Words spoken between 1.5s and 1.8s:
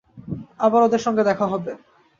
হবে।